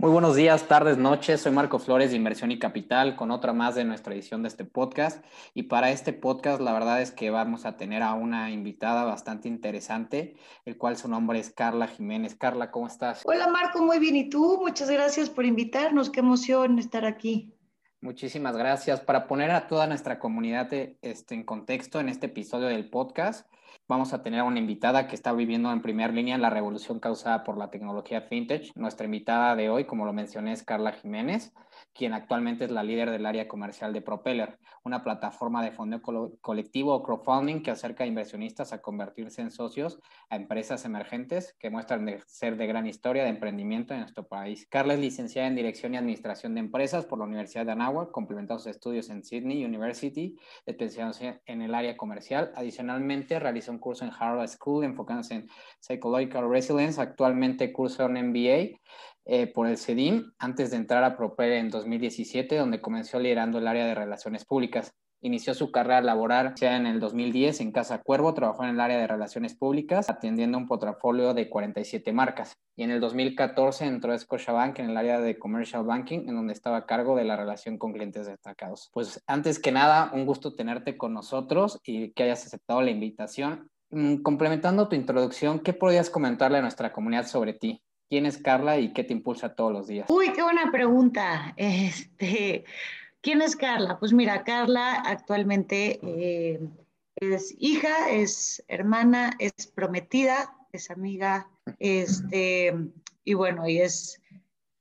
[0.00, 1.40] Muy buenos días, tardes, noches.
[1.40, 4.64] Soy Marco Flores de Inversión y Capital con otra más de nuestra edición de este
[4.64, 5.24] podcast.
[5.54, 9.48] Y para este podcast, la verdad es que vamos a tener a una invitada bastante
[9.48, 12.36] interesante, el cual su nombre es Carla Jiménez.
[12.36, 13.22] Carla, ¿cómo estás?
[13.24, 14.14] Hola Marco, muy bien.
[14.14, 14.60] ¿Y tú?
[14.60, 16.10] Muchas gracias por invitarnos.
[16.10, 17.52] Qué emoción estar aquí.
[18.00, 19.00] Muchísimas gracias.
[19.00, 20.72] Para poner a toda nuestra comunidad
[21.02, 23.48] este, en contexto en este episodio del podcast,
[23.88, 27.56] vamos a tener una invitada que está viviendo en primera línea la revolución causada por
[27.56, 28.70] la tecnología fintech.
[28.76, 31.52] Nuestra invitada de hoy, como lo mencioné, es Carla Jiménez
[31.92, 36.00] quien actualmente es la líder del área comercial de Propeller, una plataforma de fondo
[36.40, 41.70] colectivo o crowdfunding que acerca a inversionistas a convertirse en socios a empresas emergentes que
[41.70, 44.66] muestran ser de gran historia de emprendimiento en nuestro país.
[44.68, 48.58] Carla es licenciada en Dirección y Administración de Empresas por la Universidad de Anáhuac, complementando
[48.58, 52.52] sus estudios en Sydney University, especializándose en el área comercial.
[52.54, 55.48] Adicionalmente, realizó un curso en Harvard School enfocándose en
[55.80, 58.78] Psychological Resilience, actualmente curso en MBA
[59.30, 63.68] eh, por el CEDIM antes de entrar a Proper en 2017, donde comenzó liderando el
[63.68, 64.94] área de relaciones públicas.
[65.20, 68.96] Inició su carrera laboral ya en el 2010 en Casa Cuervo, trabajó en el área
[68.96, 72.54] de relaciones públicas, atendiendo un portafolio de 47 marcas.
[72.74, 76.54] Y en el 2014 entró a Scotiabank en el área de Commercial Banking, en donde
[76.54, 78.88] estaba a cargo de la relación con clientes destacados.
[78.94, 83.68] Pues antes que nada, un gusto tenerte con nosotros y que hayas aceptado la invitación.
[83.90, 87.82] Mm, complementando tu introducción, ¿qué podrías comentarle a nuestra comunidad sobre ti?
[88.08, 90.08] ¿Quién es Carla y qué te impulsa todos los días?
[90.08, 91.52] Uy, qué buena pregunta.
[91.56, 92.64] Este,
[93.20, 93.98] ¿Quién es Carla?
[93.98, 96.60] Pues mira, Carla actualmente eh,
[97.16, 102.74] es hija, es hermana, es prometida, es amiga, este,
[103.24, 104.22] y bueno, y es,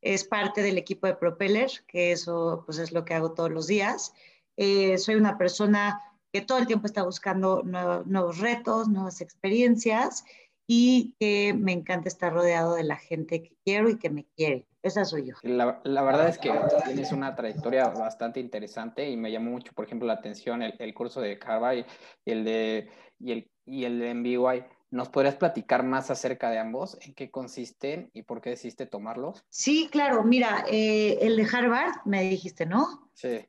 [0.02, 3.68] es parte del equipo de Propeller, que eso pues es lo que hago todos los
[3.68, 4.14] días.
[4.56, 10.24] Eh, soy una persona que todo el tiempo está buscando nuevos retos, nuevas experiencias
[10.68, 14.68] y que me encanta estar rodeado de la gente que quiero y que me quiere.
[14.84, 15.36] Esa soy yo.
[15.42, 16.52] La, la verdad es que
[16.86, 20.94] tienes una trayectoria bastante interesante y me llamó mucho, por ejemplo, la atención el, el
[20.94, 21.86] curso de Harvard
[22.26, 24.66] y el de, y el, y el de MBY.
[24.90, 26.98] ¿Nos podrías platicar más acerca de ambos?
[27.02, 29.44] ¿En qué consisten y por qué decidiste tomarlos?
[29.50, 30.24] Sí, claro.
[30.24, 33.10] Mira, eh, el de Harvard, me dijiste, ¿no?
[33.14, 33.46] Sí.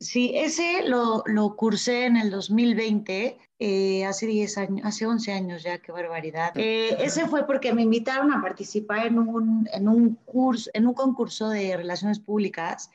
[0.00, 5.62] Sí, ese lo, lo cursé en el 2020, eh, hace 10 años, hace 11 años
[5.62, 6.52] ya, qué barbaridad.
[6.56, 10.94] Eh, ese fue porque me invitaron a participar en un, en un curso, en un
[10.94, 12.90] concurso de relaciones públicas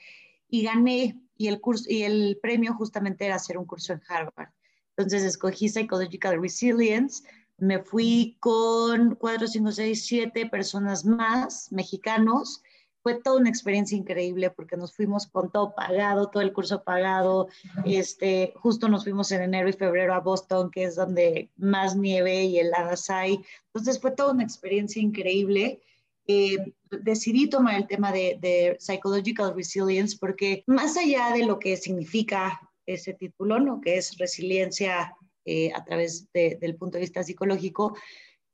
[0.50, 4.50] y gané y el curso y el premio justamente era hacer un curso en Harvard.
[4.98, 7.24] Entonces escogí Psychological Resilience,
[7.60, 12.64] me fui con 4, 5, 6, 7 personas más, mexicanos,
[13.06, 17.50] fue toda una experiencia increíble porque nos fuimos con todo pagado, todo el curso pagado.
[17.86, 22.46] Este, justo nos fuimos en enero y febrero a Boston, que es donde más nieve
[22.46, 23.42] y heladas hay.
[23.68, 25.82] Entonces fue toda una experiencia increíble.
[26.26, 26.58] Eh,
[26.90, 32.60] decidí tomar el tema de, de, Psychological Resilience porque más allá de lo que significa
[32.88, 33.82] ese título, ¿no?
[33.82, 37.96] que es resiliencia eh, a través de, del punto de vista psicológico,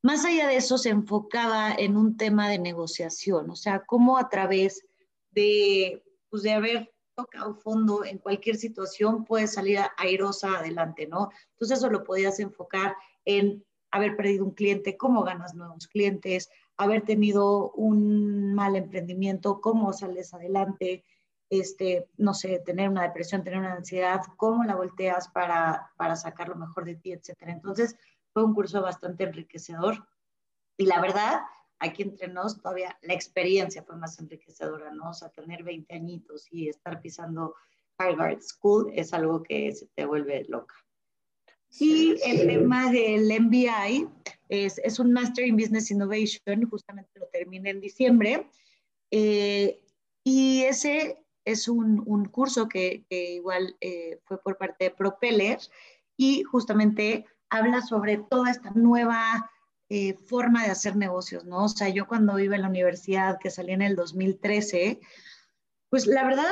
[0.02, 4.30] más allá de eso, se enfocaba en un tema de negociación, o sea, cómo a
[4.30, 4.86] través
[5.32, 11.30] de, pues, de haber tocado fondo en cualquier situación puedes salir airosa adelante, ¿no?
[11.52, 12.96] Entonces eso lo podías enfocar
[13.26, 19.94] en haber perdido un cliente, cómo ganas nuevos clientes, haber tenido un mal emprendimiento, cómo
[19.94, 21.04] sales adelante,
[21.50, 26.48] este, no sé, tener una depresión, tener una ansiedad, cómo la volteas para, para sacar
[26.48, 27.52] lo mejor de ti, etcétera.
[27.52, 27.98] Entonces,
[28.34, 30.08] fue un curso bastante enriquecedor
[30.78, 31.42] y la verdad,
[31.80, 35.10] aquí entre nos todavía la experiencia fue más enriquecedora, ¿no?
[35.10, 37.56] O sea, tener 20 añitos y estar pisando
[37.98, 40.76] Harvard School es algo que se te vuelve loca.
[41.80, 44.10] Y el tema del MBI
[44.50, 48.50] es, es, un Master in Business Innovation, justamente lo terminé en diciembre.
[49.12, 49.82] Eh,
[50.24, 55.60] y ese es un, un curso que, que igual eh, fue por parte de Propeller
[56.18, 59.52] y justamente habla sobre toda esta nueva
[59.90, 61.66] eh, forma de hacer negocios, ¿no?
[61.66, 65.00] O sea, yo cuando iba en la universidad, que salí en el 2013,
[65.90, 66.50] pues la verdad,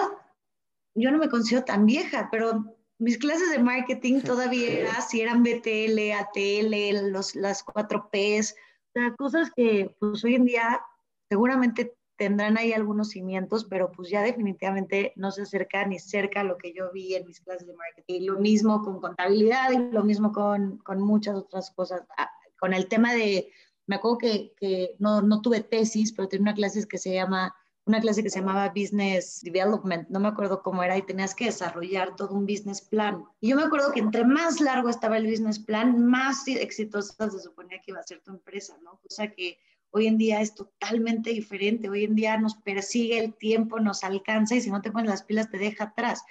[0.94, 6.12] yo no me considero tan vieja, pero mis clases de marketing todavía si eran BTL,
[6.20, 10.82] ATL, los, las 4 Ps, o sea, cosas que pues hoy en día
[11.30, 16.44] seguramente tendrán ahí algunos cimientos, pero pues ya definitivamente no se acerca ni cerca a
[16.44, 18.14] lo que yo vi en mis clases de marketing.
[18.14, 22.04] Y lo mismo con contabilidad y lo mismo con, con muchas otras cosas.
[22.18, 22.30] Ah,
[22.60, 23.54] con el tema de,
[23.88, 27.56] me acuerdo que, que no, no, tuve tesis, pero tenía una clase que se llama,
[27.86, 31.46] una clase que se llamaba Business Development, no me acuerdo cómo era, y tenías que
[31.46, 33.24] desarrollar todo un business plan.
[33.40, 37.40] Y yo me acuerdo que entre más largo estaba el business plan, más exitosa se
[37.40, 38.92] suponía que iba a ser tu empresa, ¿no?
[38.92, 39.58] O sea que
[39.92, 41.90] Hoy en día es totalmente diferente.
[41.90, 45.24] Hoy en día nos persigue el tiempo, nos alcanza y si no te pones las
[45.24, 46.24] pilas te deja atrás.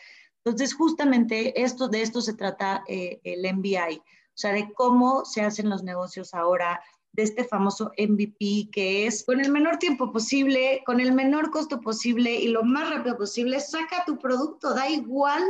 [0.44, 4.02] Entonces, justamente esto, de esto se trata eh, el MBI, o
[4.34, 6.80] sea, de cómo se hacen los negocios ahora,
[7.12, 11.80] de este famoso MVP, que es con el menor tiempo posible, con el menor costo
[11.80, 15.42] posible y lo más rápido posible, saca tu producto, da igual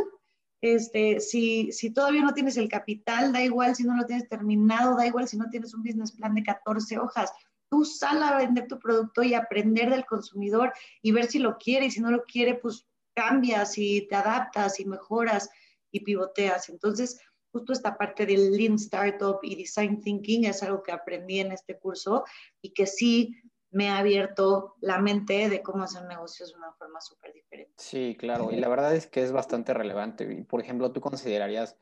[0.60, 4.96] este, si, si todavía no tienes el capital, da igual si no lo tienes terminado,
[4.96, 7.32] da igual si no tienes un business plan de 14 hojas.
[7.70, 10.72] Tú sal a vender tu producto y aprender del consumidor
[11.02, 14.80] y ver si lo quiere y si no lo quiere, pues cambias y te adaptas
[14.80, 15.50] y mejoras
[15.90, 16.68] y pivoteas.
[16.68, 17.20] Entonces,
[17.52, 21.78] justo esta parte del Lean Startup y Design Thinking es algo que aprendí en este
[21.78, 22.24] curso
[22.62, 23.34] y que sí
[23.70, 27.74] me ha abierto la mente de cómo hacer negocios de una forma súper diferente.
[27.76, 30.44] Sí, claro, y la verdad es que es bastante relevante.
[30.48, 31.76] Por ejemplo, ¿tú considerarías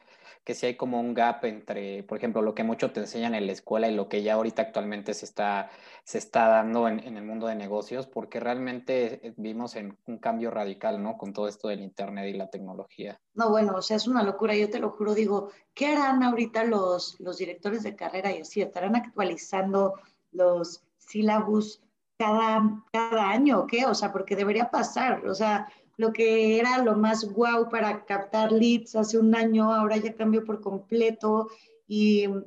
[0.47, 3.47] que si hay como un gap entre, por ejemplo, lo que mucho te enseñan en
[3.47, 5.71] la escuela y lo que ya ahorita actualmente se está,
[6.05, 8.07] se está dando en, el mundo de negocios?
[8.07, 11.19] Porque realmente vimos en un cambio radical, ¿no?
[11.19, 13.21] Con todo esto del Internet y la tecnología.
[13.35, 16.63] No, bueno, o sea, es una locura, yo te lo juro, digo, ¿qué harán ahorita
[16.63, 18.63] los, los directores de carrera y así?
[18.63, 19.95] ¿Estarán actualizando
[20.31, 21.83] los sílabus
[22.19, 23.85] cada, cada año o qué?
[23.85, 25.67] O sea, porque debería pasar, o sea,
[25.97, 30.45] lo que era lo más guau para captar leads hace un año, ahora ya cambió
[30.45, 31.49] por completo
[31.89, 32.45] y, o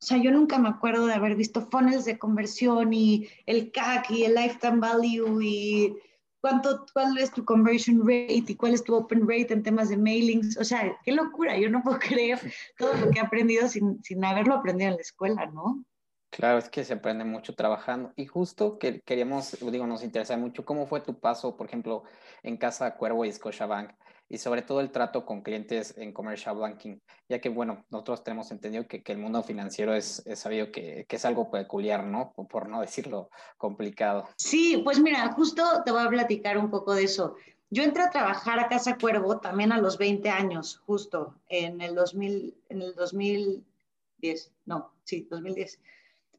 [0.00, 4.24] sea, yo nunca me acuerdo de haber visto funnels de conversión y el CAC y
[4.24, 5.96] el lifetime value y
[6.40, 9.96] cuánto, cuál es tu conversion rate y cuál es tu open rate en temas de
[9.96, 10.56] mailings.
[10.56, 12.38] O sea, qué locura, yo no puedo creer
[12.78, 15.84] todo lo que he aprendido sin, sin haberlo aprendido en la escuela, ¿no?
[16.30, 18.12] Claro, es que se aprende mucho trabajando.
[18.16, 22.04] Y justo que queríamos, digo, nos interesa mucho cómo fue tu paso, por ejemplo,
[22.42, 23.92] en Casa Cuervo y Scotiabank,
[24.28, 26.98] y sobre todo el trato con clientes en commercial banking,
[27.28, 31.06] ya que, bueno, nosotros tenemos entendido que, que el mundo financiero es, es sabido que,
[31.08, 32.34] que, es algo peculiar, ¿no?
[32.34, 34.28] Por no decirlo complicado.
[34.36, 37.36] Sí, pues mira, justo te voy a platicar un poco de eso.
[37.70, 41.94] Yo entré a trabajar a Casa Cuervo también a los 20 años, justo en el
[41.94, 45.80] 2000, en el 2010, no, sí, 2010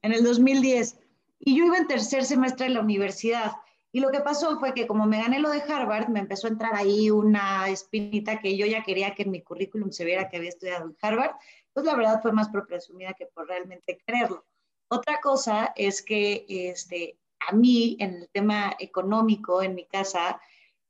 [0.01, 0.97] en el 2010.
[1.39, 3.53] Y yo iba en tercer semestre de la universidad.
[3.91, 6.51] Y lo que pasó fue que como me gané lo de Harvard, me empezó a
[6.51, 10.37] entrar ahí una espinita que yo ya quería que en mi currículum se viera que
[10.37, 11.31] había estudiado en Harvard.
[11.73, 14.45] Pues la verdad fue más por presumida que por realmente creerlo.
[14.89, 17.17] Otra cosa es que este,
[17.47, 20.39] a mí, en el tema económico, en mi casa,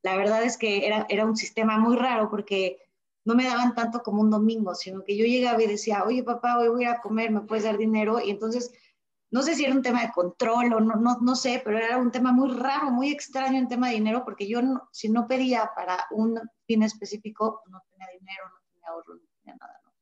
[0.02, 2.80] la verdad es que era, era un sistema muy raro porque
[3.26, 6.58] no me daban tanto como un domingo, sino que yo llegaba y decía, oye papá,
[6.58, 8.20] hoy voy a comer, ¿me puedes dar dinero?
[8.20, 8.72] Y entonces
[9.32, 11.98] no sé si era un tema de control o no, no, no sé, pero era
[11.98, 14.60] un tema muy raro, muy extraño en tema de dinero, porque yo
[14.92, 19.58] si no pedía para un fin específico, no tenía dinero, no tenía ahorro, no tenía
[19.60, 19.80] nada.
[19.84, 19.94] ¿no?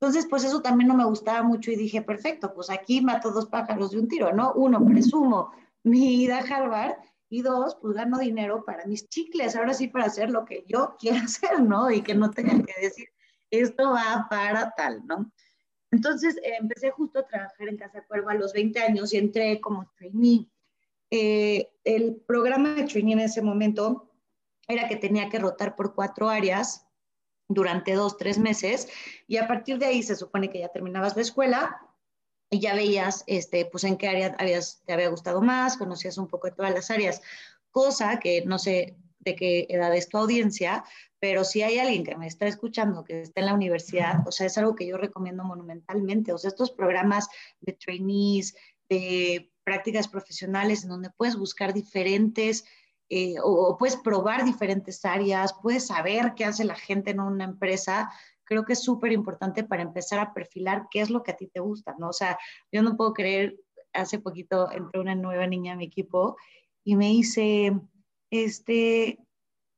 [0.00, 3.46] Entonces, pues eso también no me gustaba mucho y dije, perfecto, pues aquí mato dos
[3.46, 4.52] pájaros de un tiro, ¿no?
[4.52, 5.50] Uno, presumo
[5.82, 6.96] mi ida a Harvard
[7.28, 10.96] y dos, pues gano dinero para mis chicles, ahora sí para hacer lo que yo
[10.98, 11.90] quiero hacer, ¿no?
[11.90, 13.08] Y que no tenga que decir,
[13.50, 15.32] esto va para tal, ¿no?
[15.90, 19.60] Entonces eh, empecé justo a trabajar en Casa Cuervo a los 20 años y entré
[19.60, 20.48] como trainee.
[21.10, 24.10] Eh, el programa de trainee en ese momento
[24.66, 26.86] era que tenía que rotar por cuatro áreas
[27.48, 28.88] durante dos, tres meses
[29.26, 31.80] y a partir de ahí se supone que ya terminabas la escuela
[32.50, 36.48] y ya veías este, pues en qué área te había gustado más, conocías un poco
[36.48, 37.22] de todas las áreas,
[37.70, 40.84] cosa que no sé de qué edad es tu audiencia,
[41.20, 44.46] pero si hay alguien que me está escuchando que está en la universidad, o sea,
[44.46, 47.28] es algo que yo recomiendo monumentalmente, o sea, estos programas
[47.60, 48.54] de trainees,
[48.88, 52.64] de prácticas profesionales en donde puedes buscar diferentes
[53.10, 58.10] eh, o, puedes probar diferentes áreas, puedes saber qué hace la gente en una empresa,
[58.44, 61.46] creo que es súper importante para empezar a perfilar qué es lo que a ti
[61.46, 62.10] te gusta, ¿no?
[62.10, 62.38] O sea,
[62.70, 63.58] yo no puedo creer,
[63.94, 66.36] hace poquito entró una nueva niña a mi equipo
[66.84, 67.72] y me dice,
[68.30, 69.18] este,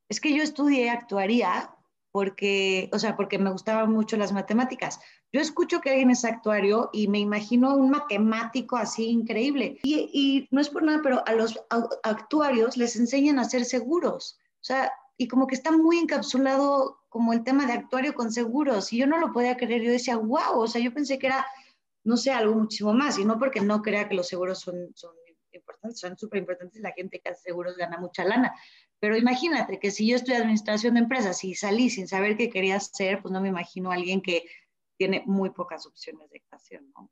[0.09, 1.75] es que yo estudié actuaría
[2.11, 4.99] porque, o sea, porque me gustaban mucho las matemáticas.
[5.31, 9.79] Yo escucho que alguien es actuario y me imagino un matemático así increíble.
[9.83, 11.57] Y, y no es por nada, pero a los
[12.03, 14.37] actuarios les enseñan a ser seguros.
[14.55, 18.91] O sea, y como que está muy encapsulado como el tema de actuario con seguros.
[18.91, 19.81] Y yo no lo podía creer.
[19.83, 21.45] Yo decía, wow, o sea, yo pensé que era,
[22.03, 23.17] no sé, algo muchísimo más.
[23.17, 25.11] Y no porque no crea que los seguros son, son
[25.57, 26.81] importantes, son súper importantes.
[26.81, 28.53] La gente que hace seguros gana mucha lana.
[28.99, 32.77] Pero imagínate que si yo estoy administración de empresas y salí sin saber qué quería
[32.77, 34.45] hacer, pues no me imagino a alguien que
[34.97, 37.09] tiene muy pocas opciones de educación, ¿no?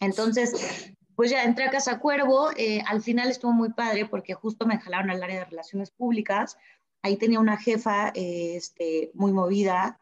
[0.00, 4.66] Entonces, pues ya entré a Casa Cuervo, eh, al final estuvo muy padre porque justo
[4.66, 6.56] me jalaron al área de relaciones públicas,
[7.02, 10.00] ahí tenía una jefa eh, este, muy movida,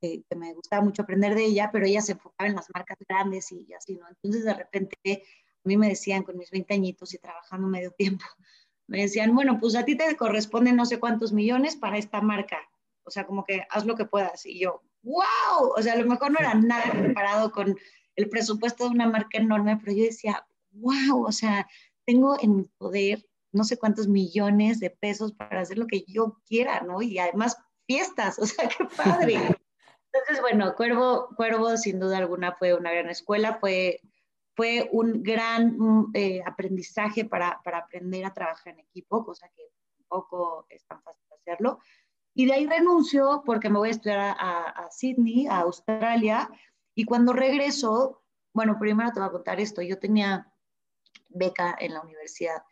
[0.00, 2.98] eh, que me gustaba mucho aprender de ella, pero ella se enfocaba en las marcas
[3.08, 4.08] grandes y así, ¿no?
[4.08, 5.24] Entonces de repente
[5.68, 8.24] mí me decían con mis 20 añitos y trabajando medio tiempo,
[8.86, 12.58] me decían, bueno, pues a ti te corresponden no sé cuántos millones para esta marca.
[13.04, 14.46] O sea, como que haz lo que puedas.
[14.46, 17.76] Y yo, wow, o sea, a lo mejor no era nada comparado con
[18.14, 21.66] el presupuesto de una marca enorme, pero yo decía, wow, o sea,
[22.04, 26.40] tengo en mi poder no sé cuántos millones de pesos para hacer lo que yo
[26.46, 27.02] quiera, ¿no?
[27.02, 29.34] Y además fiestas, o sea, qué padre.
[30.14, 34.00] Entonces, bueno, Cuervo, Cuervo sin duda alguna fue una gran escuela, fue,
[34.54, 39.62] fue un gran mm, eh, aprendizaje para, para, aprender a trabajar en equipo, cosa que
[39.98, 41.78] tampoco es tan fácil hacerlo.
[42.34, 46.50] Y de ahí renuncio porque me voy a estudiar a, a, Sydney, a Australia,
[46.94, 50.52] y cuando regreso, bueno, primero te voy a contar esto, yo tenía
[51.28, 52.62] beca en la universidad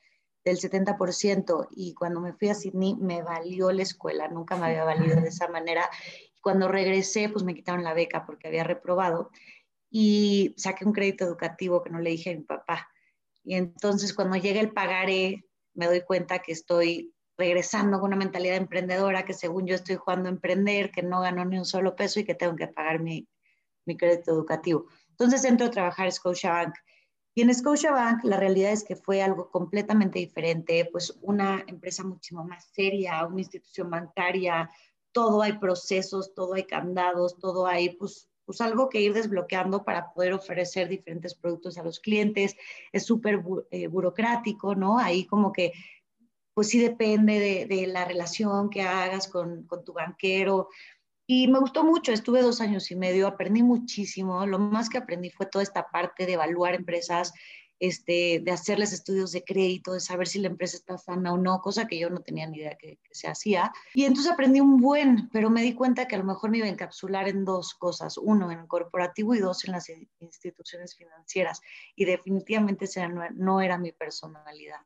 [0.44, 4.84] del 70% y cuando me fui a Sydney me valió la escuela, nunca me había
[4.84, 5.88] valido de esa manera.
[6.42, 9.30] Cuando regresé, pues me quitaron la beca porque había reprobado
[9.90, 12.88] y saqué un crédito educativo que no le dije a mi papá.
[13.42, 15.44] Y entonces cuando llega el pagaré,
[15.74, 20.28] me doy cuenta que estoy regresando con una mentalidad emprendedora, que según yo estoy jugando
[20.28, 23.26] a emprender, que no gano ni un solo peso y que tengo que pagar mi,
[23.86, 24.86] mi crédito educativo.
[25.10, 26.74] Entonces entro a trabajar en Scotiabank.
[27.34, 32.44] Y en Scotiabank la realidad es que fue algo completamente diferente, pues una empresa muchísimo
[32.44, 34.70] más seria, una institución bancaria,
[35.12, 40.12] todo hay procesos, todo hay candados, todo hay pues, pues algo que ir desbloqueando para
[40.12, 42.56] poder ofrecer diferentes productos a los clientes.
[42.90, 43.40] Es súper
[43.70, 44.98] eh, burocrático, ¿no?
[44.98, 45.72] Ahí como que
[46.52, 50.68] pues sí depende de, de la relación que hagas con, con tu banquero.
[51.28, 54.44] Y me gustó mucho, estuve dos años y medio, aprendí muchísimo.
[54.44, 57.32] Lo más que aprendí fue toda esta parte de evaluar empresas,
[57.80, 61.60] este, de hacerles estudios de crédito, de saber si la empresa está sana o no,
[61.60, 63.72] cosa que yo no tenía ni idea que, que, se hacía.
[63.94, 66.66] Y entonces aprendí un buen, pero me di cuenta que a lo mejor me iba
[66.66, 71.60] a encapsular en dos cosas, uno en el corporativo y dos en las instituciones financieras.
[71.96, 74.80] Y definitivamente no, no era mi personalidad.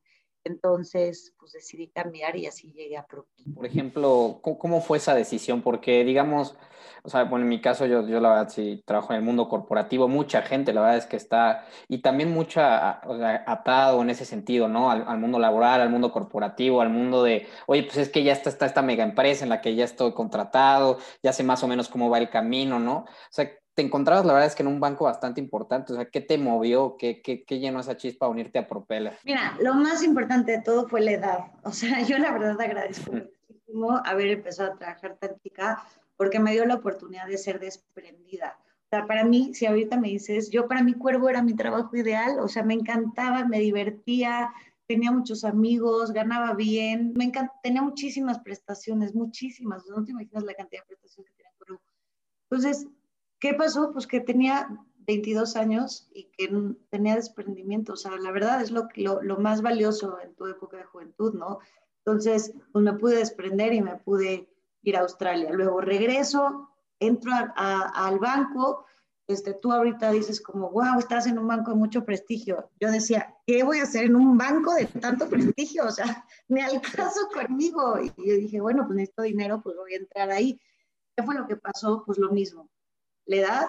[0.44, 3.26] Entonces, pues decidí cambiar y así llegué a Pro.
[3.54, 5.62] Por ejemplo, ¿cómo, fue esa decisión?
[5.62, 6.54] Porque, digamos,
[7.02, 9.48] o sea, bueno, en mi caso, yo, yo la verdad sí trabajo en el mundo
[9.48, 13.14] corporativo, mucha gente, la verdad es que está, y también mucha, o
[13.46, 14.90] atado en ese sentido, ¿no?
[14.90, 18.32] Al, al, mundo laboral, al mundo corporativo, al mundo de, oye, pues es que ya
[18.32, 21.68] está, está esta mega empresa en la que ya estoy contratado, ya sé más o
[21.68, 22.98] menos cómo va el camino, ¿no?
[22.98, 25.92] O sea, te encontrabas, la verdad es que en un banco bastante importante.
[25.92, 26.96] O sea, ¿qué te movió?
[26.96, 29.18] ¿Qué, qué, qué llenó esa chispa a unirte a Propeller?
[29.24, 31.38] Mira, lo más importante de todo fue la edad.
[31.64, 35.84] O sea, yo la verdad agradezco muchísimo haber empezado a trabajar tan chica
[36.16, 38.56] porque me dio la oportunidad de ser desprendida.
[38.60, 41.96] O sea, para mí, si ahorita me dices, yo para mi cuervo era mi trabajo
[41.96, 44.52] ideal, o sea, me encantaba, me divertía,
[44.86, 50.54] tenía muchos amigos, ganaba bien, me encanta, tenía muchísimas prestaciones, muchísimas, no te imaginas la
[50.54, 51.82] cantidad de prestaciones que tenía Cuervo.
[52.48, 52.86] Entonces,
[53.38, 53.92] ¿Qué pasó?
[53.92, 54.68] Pues que tenía
[55.06, 56.50] 22 años y que
[56.90, 57.92] tenía desprendimiento.
[57.94, 61.34] O sea, la verdad es lo, lo, lo, más valioso en tu época de juventud,
[61.34, 61.58] ¿no?
[62.04, 64.48] Entonces, pues me pude desprender y me pude
[64.82, 65.50] ir a Australia.
[65.52, 68.84] Luego regreso, entro a, a, al banco.
[69.26, 72.70] Este, tú ahorita dices como, wow, estás en un banco de mucho prestigio.
[72.78, 75.86] Yo decía, ¿qué voy a hacer en un banco de tanto prestigio?
[75.86, 77.98] O sea, me alcanzo conmigo.
[78.00, 80.60] Y yo dije, bueno, pues necesito dinero, pues voy a entrar ahí.
[81.16, 82.02] ¿Qué fue lo que pasó?
[82.04, 82.68] Pues lo mismo
[83.26, 83.66] la edad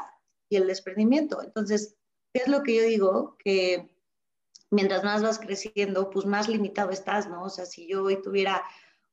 [0.49, 1.41] y el desprendimiento.
[1.41, 1.95] Entonces,
[2.33, 3.37] ¿qué es lo que yo digo?
[3.43, 3.89] Que
[4.71, 7.43] mientras más vas creciendo, pues más limitado estás, ¿no?
[7.43, 8.63] O sea, si yo hoy tuviera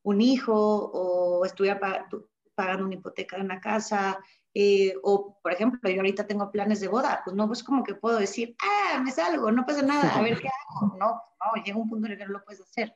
[0.03, 1.79] un hijo o estuviera
[2.55, 4.19] pagando una hipoteca de una casa,
[4.55, 7.95] eh, o por ejemplo, yo ahorita tengo planes de boda, pues no es como que
[7.95, 10.49] puedo decir, ah, me salgo, no pasa nada, a ver qué
[10.81, 10.97] hago.
[10.99, 12.95] No, no, llega un punto en el que no lo puedes hacer.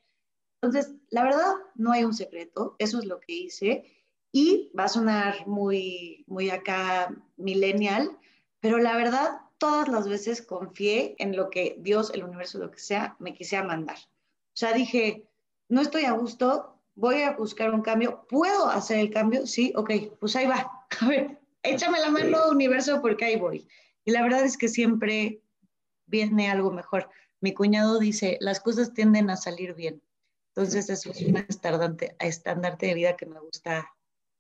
[0.61, 3.85] Entonces, la verdad, no hay un secreto, eso es lo que hice
[4.33, 8.19] y va a sonar muy, muy acá millennial,
[8.61, 12.79] pero la verdad, todas las veces confié en lo que Dios, el universo, lo que
[12.79, 13.97] sea, me quisiera mandar.
[13.99, 15.29] O sea, dije,
[15.69, 19.47] no estoy a gusto, voy a buscar un cambio, ¿puedo hacer el cambio?
[19.47, 20.87] Sí, ok, pues ahí va.
[21.01, 23.69] A ver, échame la mano, universo, porque ahí voy.
[24.05, 25.43] Y la verdad es que siempre
[26.07, 27.11] viene algo mejor.
[27.41, 30.03] Mi cuñado dice, las cosas tienden a salir bien.
[30.55, 31.45] Entonces, eso es un
[32.19, 33.91] estandarte de vida que me gusta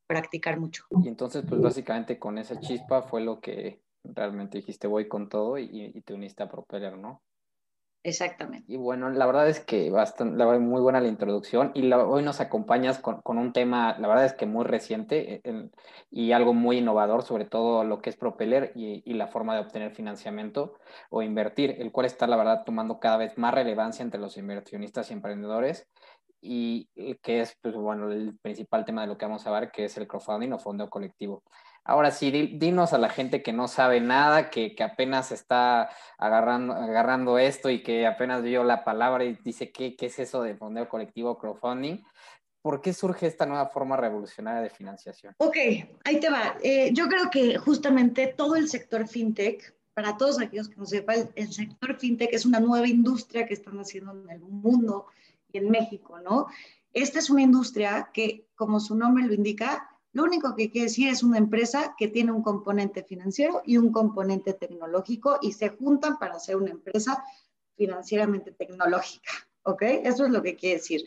[0.06, 0.84] practicar mucho.
[1.02, 5.58] Y entonces, pues básicamente con esa chispa fue lo que realmente dijiste, voy con todo
[5.58, 7.22] y, y te uniste a Propeller, ¿no?
[8.06, 8.72] Exactamente.
[8.72, 12.06] Y bueno, la verdad es que bastante, la verdad, muy buena la introducción y la,
[12.06, 15.72] hoy nos acompañas con, con, un tema, la verdad es que muy reciente el,
[16.08, 19.62] y algo muy innovador, sobre todo lo que es Propeller y, y, la forma de
[19.62, 20.74] obtener financiamiento
[21.10, 25.10] o invertir, el cual está, la verdad, tomando cada vez más relevancia entre los inversionistas
[25.10, 25.88] y emprendedores
[26.46, 29.84] y que es, pues, bueno, el principal tema de lo que vamos a ver, que
[29.84, 31.42] es el crowdfunding o fondo colectivo.
[31.88, 35.88] Ahora sí, dinos a la gente que no sabe nada, que, que, apenas está
[36.18, 40.42] agarrando, agarrando esto y que apenas vio la palabra y dice, ¿qué, qué es eso
[40.42, 42.02] de fondeo colectivo crowdfunding?
[42.60, 45.34] ¿Por qué surge esta nueva forma revolucionaria de financiación?
[45.38, 45.56] Ok,
[46.04, 46.56] ahí te va.
[46.60, 51.30] Eh, yo creo que justamente todo el sector fintech, para todos aquellos que no sepan,
[51.36, 55.06] el sector fintech es una nueva industria que están haciendo en el mundo
[55.52, 56.46] y en México, ¿no?
[56.92, 61.08] Esta es una industria que, como su nombre lo indica, lo único que quiere decir
[61.08, 66.18] es una empresa que tiene un componente financiero y un componente tecnológico y se juntan
[66.18, 67.22] para hacer una empresa
[67.76, 69.30] financieramente tecnológica,
[69.62, 69.82] ¿ok?
[69.82, 71.06] Eso es lo que quiere decir.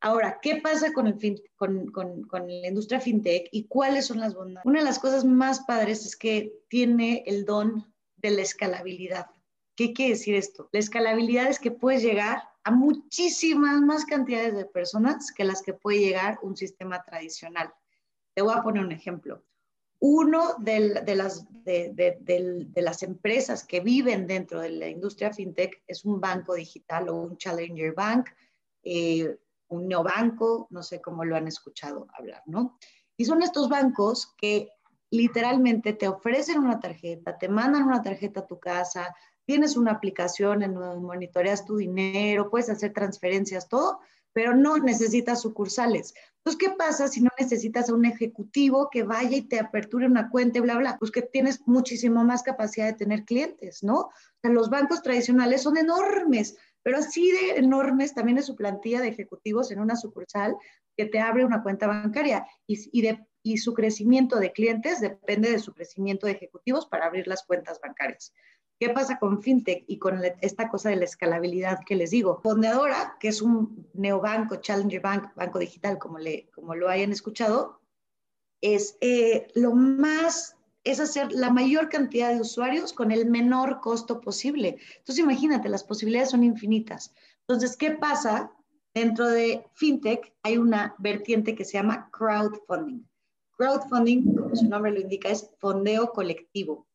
[0.00, 4.34] Ahora, ¿qué pasa con, el con, con, con, la industria fintech y cuáles son las
[4.34, 4.66] bondades?
[4.66, 9.26] Una de las cosas más padres es que tiene el don de la escalabilidad.
[9.74, 10.68] ¿Qué quiere decir esto?
[10.70, 15.72] La escalabilidad es que puedes llegar a muchísimas más cantidades de personas que las que
[15.72, 17.72] puede llegar un sistema tradicional.
[18.34, 19.44] Te voy a poner un ejemplo.
[20.00, 26.20] Uno de, las, de, las empresas que viven dentro de la industria fintech es un
[26.20, 28.30] banco digital o un challenger bank.
[28.82, 32.78] Eh, un neobanco, no sé cómo lo han escuchado hablar, ¿no?
[33.16, 34.70] Y son estos bancos que
[35.10, 39.14] literalmente te ofrecen una tarjeta, te mandan una tarjeta a tu casa,
[39.46, 44.00] tienes una aplicación en donde monitoreas tu dinero, puedes hacer transferencias, todo,
[44.32, 46.12] pero no necesitas sucursales.
[46.44, 50.28] Entonces, ¿qué pasa si no necesitas a un ejecutivo que vaya y te aperture una
[50.28, 50.96] cuenta y bla, bla?
[50.98, 53.94] Pues que tienes muchísimo más capacidad de tener clientes, ¿no?
[54.00, 54.12] O
[54.42, 59.08] sea, los bancos tradicionales son enormes, pero así de enormes también es su plantilla de
[59.08, 60.54] ejecutivos en una sucursal
[60.96, 65.58] que te abre una cuenta bancaria y, de, y su crecimiento de clientes depende de
[65.58, 68.32] su crecimiento de ejecutivos para abrir las cuentas bancarias.
[68.78, 72.40] ¿Qué pasa con FinTech y con esta cosa de la escalabilidad que les digo?
[72.42, 77.80] Fondeadora, que es un neobanco, Challenger Bank, banco digital, como, le, como lo hayan escuchado,
[78.60, 84.20] es eh, lo más es hacer la mayor cantidad de usuarios con el menor costo
[84.20, 84.78] posible.
[84.98, 87.12] Entonces, imagínate, las posibilidades son infinitas.
[87.40, 88.52] Entonces, ¿qué pasa?
[88.94, 93.04] Dentro de FinTech hay una vertiente que se llama crowdfunding.
[93.56, 96.86] Crowdfunding, como su nombre lo indica, es fondeo colectivo.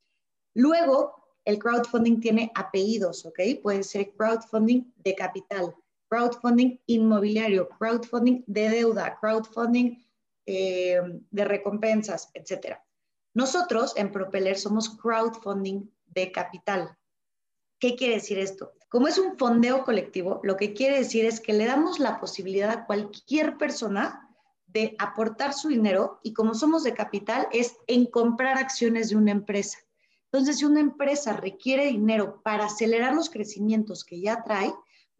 [0.53, 3.39] Luego, el crowdfunding tiene apellidos, ¿ok?
[3.61, 5.75] Puede ser crowdfunding de capital,
[6.09, 10.05] crowdfunding inmobiliario, crowdfunding de deuda, crowdfunding
[10.45, 12.83] eh, de recompensas, etcétera.
[13.33, 16.97] Nosotros en Propeller somos crowdfunding de capital.
[17.79, 18.73] ¿Qué quiere decir esto?
[18.89, 22.69] Como es un fondeo colectivo, lo que quiere decir es que le damos la posibilidad
[22.69, 24.29] a cualquier persona
[24.67, 29.31] de aportar su dinero y como somos de capital es en comprar acciones de una
[29.31, 29.79] empresa.
[30.31, 34.73] Entonces, si una empresa requiere dinero para acelerar los crecimientos que ya trae,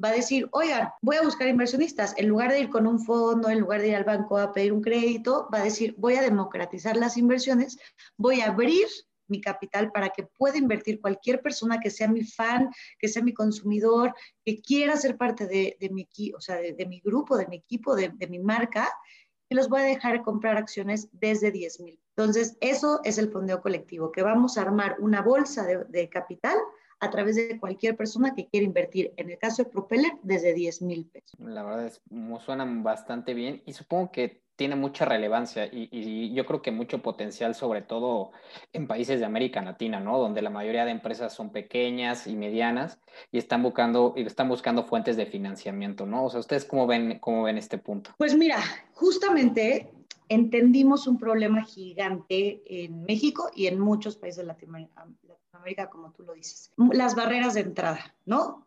[0.04, 2.14] va a decir, oigan, voy a buscar inversionistas.
[2.18, 4.74] En lugar de ir con un fondo, en lugar de ir al banco a pedir
[4.74, 7.78] un crédito, va a decir, voy a democratizar las inversiones,
[8.18, 8.88] voy a abrir
[9.28, 12.70] mi capital para que pueda invertir cualquier persona que sea mi fan,
[13.00, 14.14] que sea mi consumidor,
[14.46, 18.12] que quiera ser parte de, mi, o sea, de, mi grupo, de mi equipo, de,
[18.30, 18.90] mi marca,
[19.52, 22.00] y los voy a dejar comprar acciones desde 10 mil.
[22.16, 26.58] Entonces, eso es el fondeo colectivo, que vamos a armar una bolsa de capital
[27.02, 29.12] a través de cualquier persona que quiera invertir.
[29.18, 31.38] En el caso de Propeller, desde 10 mil pesos.
[31.40, 32.02] La verdad es,
[32.46, 37.56] suenan bastante bien y supongo que tiene mucha relevancia y, yo creo que mucho potencial,
[37.56, 38.32] sobre todo
[38.74, 40.20] en países de América Latina, ¿no?
[40.20, 43.00] Donde la mayoría de empresas son pequeñas y medianas
[43.32, 46.26] y están buscando, y están buscando fuentes de financiamiento, ¿no?
[46.26, 48.12] O sea, ¿ustedes cómo ven, cómo ven este punto?
[48.20, 48.60] Pues mira,
[48.94, 49.90] justamente
[50.32, 55.06] entendimos un problema gigante en México y en muchos países de Latinoamérica
[55.52, 56.72] América, como tú lo dices.
[56.78, 58.66] Las barreras de entrada, ¿no?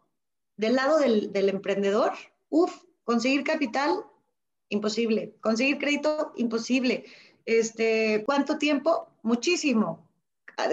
[0.59, 2.13] Del lado del, del emprendedor,
[2.51, 4.05] uff, conseguir capital,
[4.69, 5.35] imposible.
[5.41, 7.07] Conseguir crédito, imposible.
[7.47, 9.09] Este, ¿Cuánto tiempo?
[9.23, 10.07] Muchísimo.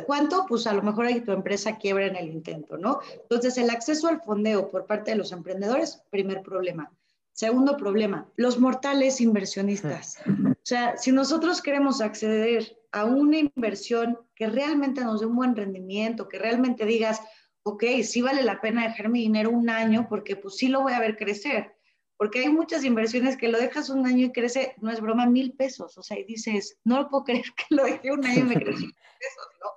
[0.05, 0.45] ¿Cuánto?
[0.45, 2.99] Pues a lo mejor hay tu empresa quiebra en el intento, ¿no?
[3.13, 6.91] Entonces, el acceso al fondeo por parte de los emprendedores, primer problema.
[7.33, 10.17] Segundo problema, los mortales inversionistas.
[10.27, 15.55] O sea, si nosotros queremos acceder a una inversión que realmente nos dé un buen
[15.55, 17.21] rendimiento, que realmente digas,
[17.63, 20.93] ok, sí vale la pena dejar mi dinero un año porque pues sí lo voy
[20.93, 21.75] a ver crecer.
[22.17, 25.53] Porque hay muchas inversiones que lo dejas un año y crece, no es broma, mil
[25.53, 25.97] pesos.
[25.97, 28.55] O sea, y dices, no lo puedo creer que lo dejé un año y me
[28.55, 29.69] creció mil pesos, ¿no?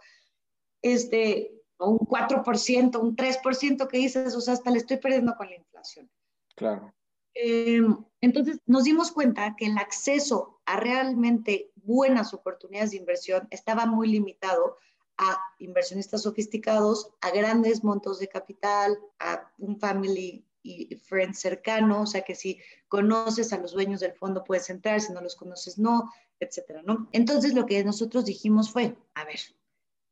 [0.82, 5.48] Este, o un 4%, un 3% que dices, o sea, hasta le estoy perdiendo con
[5.48, 6.10] la inflación.
[6.54, 6.94] Claro.
[7.34, 13.86] Em, entonces nos dimos cuenta que el acceso a realmente buenas oportunidades de inversión estaba
[13.86, 14.76] muy limitado
[15.18, 22.06] a inversionistas sofisticados, a grandes montos de capital, a un family y friends cercano, o
[22.06, 25.78] sea que si conoces a los dueños del fondo puedes entrar, si no los conoces
[25.78, 27.08] no, etcétera, ¿no?
[27.12, 29.40] Entonces lo que nosotros dijimos fue, a ver,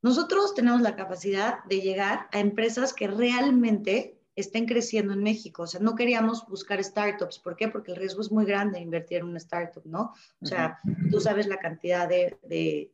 [0.02, 5.62] nosotros tenemos la capacidad de llegar a empresas que realmente estén creciendo en México.
[5.62, 7.38] O sea, no queríamos buscar startups.
[7.38, 7.68] ¿Por qué?
[7.68, 10.12] Porque el riesgo es muy grande invertir en una startup, ¿no?
[10.40, 10.78] O sea,
[11.10, 12.90] tú sabes la cantidad de, de,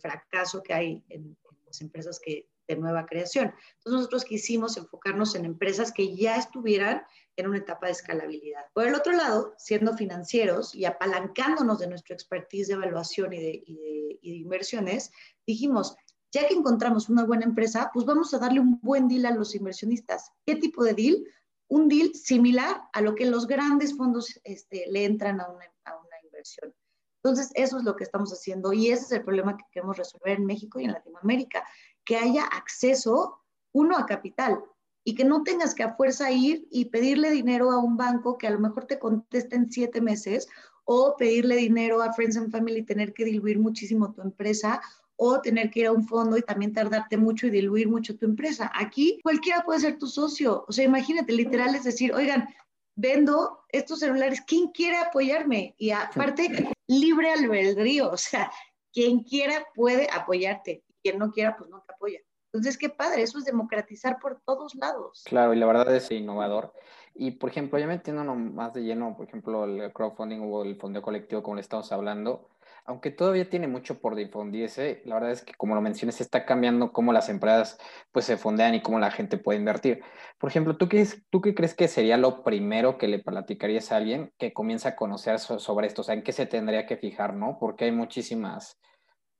[0.00, 3.46] fracaso que hay en, en, las empresas que de nueva creación.
[3.78, 7.02] Entonces nosotros quisimos enfocarnos en empresas que ya estuvieran
[7.36, 8.62] en una etapa de escalabilidad.
[8.74, 13.62] Por el otro lado, siendo financieros y apalancándonos de nuestro expertise de evaluación y de,
[13.64, 15.10] y de, y de inversiones,
[15.46, 15.96] dijimos,
[16.32, 19.54] ya que encontramos una buena empresa, pues vamos a darle un buen deal a los
[19.54, 20.30] inversionistas.
[20.44, 21.24] ¿Qué tipo de deal?
[21.68, 25.96] Un deal similar a lo que los grandes fondos este, le entran a una, a
[25.96, 26.74] una inversión.
[27.22, 30.38] Entonces, eso es lo que estamos haciendo y ese es el problema que queremos resolver
[30.38, 31.64] en México y en Latinoamérica,
[32.04, 33.40] que haya acceso,
[33.72, 34.62] uno, a capital
[35.04, 38.46] y que no tengas que a fuerza ir y pedirle dinero a un banco que
[38.46, 40.48] a lo mejor te conteste en siete meses
[40.84, 44.80] o pedirle dinero a Friends and Family y tener que diluir muchísimo tu empresa
[45.20, 48.24] o tener que ir a un fondo y también tardarte mucho y diluir mucho tu
[48.24, 48.70] empresa.
[48.72, 50.64] Aquí cualquiera puede ser tu socio.
[50.68, 52.48] O sea, imagínate, literal es decir, oigan,
[52.94, 55.74] vendo estos celulares, ¿quién quiere apoyarme?
[55.76, 58.50] Y aparte, libre albedrío, o sea,
[58.92, 60.84] quien quiera puede apoyarte.
[61.02, 62.20] Quien no quiera, pues no te apoya.
[62.52, 65.24] Entonces, qué padre, eso es democratizar por todos lados.
[65.26, 66.72] Claro, y la verdad es innovador.
[67.14, 71.02] Y, por ejemplo, ya metiendo más de lleno, por ejemplo, el crowdfunding o el fondo
[71.02, 72.48] colectivo, como le estamos hablando,
[72.88, 76.90] aunque todavía tiene mucho por difundirse, la verdad es que como lo mencionas, está cambiando
[76.90, 77.78] cómo las empresas
[78.12, 80.02] pues se fondean y cómo la gente puede invertir.
[80.38, 83.96] Por ejemplo, ¿tú qué, ¿tú qué crees que sería lo primero que le platicarías a
[83.96, 86.00] alguien que comienza a conocer sobre esto?
[86.00, 87.58] O sea, ¿en qué se tendría que fijar, no?
[87.60, 88.80] Porque hay muchísimas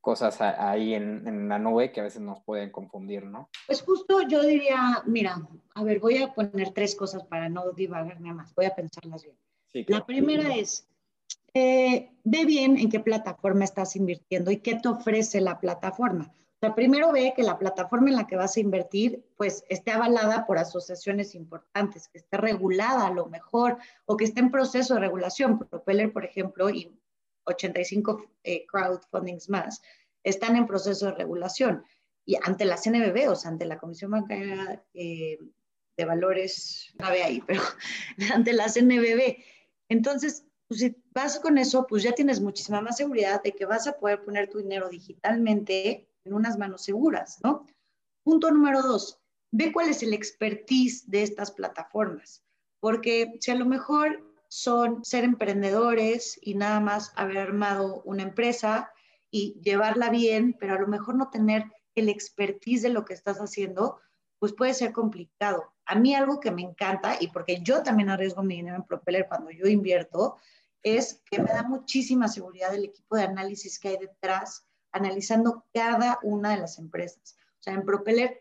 [0.02, 3.48] cosas ahí en, en, la nube que a veces nos pueden confundir, ¿no?
[3.66, 5.40] Pues justo yo diría, mira,
[5.74, 9.38] a ver, voy a poner tres cosas para no divagarme más, voy a pensarlas bien.
[9.68, 10.00] Sí, claro.
[10.00, 10.86] La primera es,
[11.54, 16.32] eh, ve bien en qué plataforma estás invirtiendo y qué te ofrece la plataforma.
[16.58, 19.92] O sea, primero ve que la plataforma en la que vas a invertir, pues esté
[19.92, 24.94] avalada por asociaciones importantes, que esté regulada a lo mejor o que esté en proceso
[24.94, 25.60] de regulación.
[25.60, 26.90] Propeller, por ejemplo, y
[27.44, 29.82] 85 eh, crowdfundings más,
[30.24, 31.84] están en proceso de regulación.
[32.24, 35.38] Y ante la CNBB, o sea, ante la Comisión Bancaria eh,
[35.96, 37.62] de Valores, no ve ahí, pero
[38.34, 39.36] ante la CNBB.
[39.88, 43.86] Entonces, pues si vas con eso, pues ya tienes muchísima más seguridad de que vas
[43.86, 47.66] a poder poner tu dinero digitalmente en unas manos seguras, ¿no?
[48.22, 49.18] Punto número dos,
[49.50, 52.44] ve cuál es el expertise de estas plataformas,
[52.80, 58.92] porque si a lo mejor son ser emprendedores y nada más haber armado una empresa
[59.30, 63.38] y llevarla bien, pero a lo mejor no tener el expertise de lo que estás
[63.38, 64.00] haciendo,
[64.38, 65.72] pues puede ser complicado.
[65.84, 69.26] A mí algo que me encanta, y porque yo también arriesgo mi dinero en Propeller
[69.26, 70.36] cuando yo invierto,
[70.82, 76.18] es que me da muchísima seguridad el equipo de análisis que hay detrás, analizando cada
[76.22, 77.36] una de las empresas.
[77.58, 78.40] O sea, en Propeller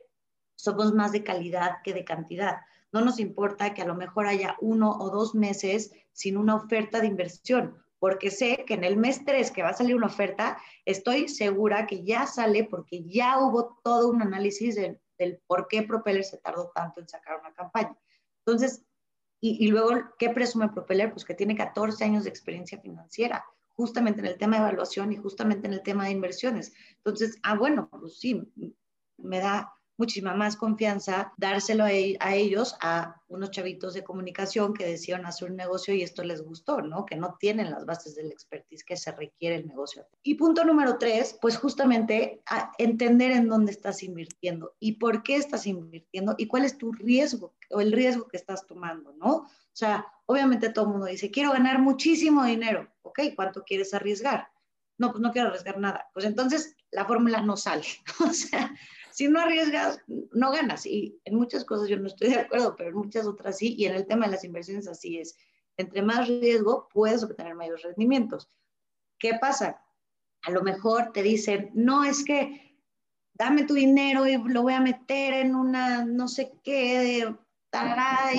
[0.56, 2.58] somos más de calidad que de cantidad.
[2.92, 7.00] No nos importa que a lo mejor haya uno o dos meses sin una oferta
[7.00, 10.58] de inversión, porque sé que en el mes 3 que va a salir una oferta,
[10.86, 15.00] estoy segura que ya sale porque ya hubo todo un análisis del,
[15.48, 17.96] por qué Propeller se tardó tanto en sacar una campaña.
[18.46, 18.84] Entonces,
[19.40, 21.12] y, luego, ¿qué presume Propeller?
[21.12, 25.18] Pues que tiene 14 años de experiencia financiera, justamente en el tema de evaluación y
[25.18, 26.74] justamente en el tema de inversiones.
[26.98, 28.52] Entonces, ah, bueno, pues sí,
[29.18, 34.74] me da muchísima más confianza dárselo a, e, a, ellos, a unos chavitos de comunicación
[34.74, 37.06] que decidieron hacer un negocio y esto les gustó, ¿no?
[37.06, 40.08] Que no tienen las bases del expertise que se requiere el negocio.
[40.24, 42.42] Y punto número tres, pues justamente
[42.78, 47.56] entender en dónde estás invirtiendo y por qué estás invirtiendo y cuál es tu riesgo
[47.72, 49.36] o el riesgo que estás tomando, ¿no?
[49.38, 53.20] O sea, obviamente todo el mundo dice, quiero ganar muchísimo dinero, ¿ok?
[53.36, 54.50] ¿Cuánto quieres arriesgar?
[54.98, 56.10] No, pues no quiero arriesgar nada.
[56.14, 57.86] Pues entonces la fórmula no sale.
[58.28, 58.74] o sea,
[59.18, 60.86] si no arriesgas, no ganas.
[60.86, 63.74] Y en muchas cosas yo no estoy de acuerdo, pero en muchas otras sí.
[63.76, 65.36] Y en el tema de las inversiones así es.
[65.76, 68.48] Entre más riesgo, puedes obtener mayores rendimientos.
[69.18, 69.82] ¿Qué pasa?
[70.44, 72.78] A lo mejor te dicen, no, es que
[73.34, 77.28] dame tu dinero y lo voy a meter en una no sé qué,